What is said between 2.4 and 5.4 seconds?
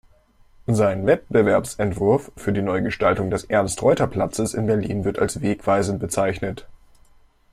die Neugestaltung des Ernst-Reuter-Platzes in Berlin wird